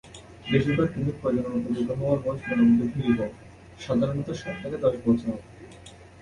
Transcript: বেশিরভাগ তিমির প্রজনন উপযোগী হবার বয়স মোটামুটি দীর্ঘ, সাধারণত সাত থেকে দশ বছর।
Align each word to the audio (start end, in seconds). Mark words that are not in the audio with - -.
বেশিরভাগ 0.51 0.87
তিমির 0.93 1.17
প্রজনন 1.21 1.53
উপযোগী 1.59 1.83
হবার 1.89 2.19
বয়স 2.23 2.41
মোটামুটি 2.47 2.85
দীর্ঘ, 2.95 3.19
সাধারণত 3.79 4.27
সাত 4.41 4.55
থেকে 4.61 4.77
দশ 4.83 4.95
বছর। 5.05 5.35